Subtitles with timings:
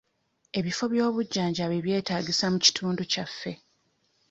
[0.59, 3.51] Ebifo by'obujjanjabi byetaagisa mu kitundu kyaffe.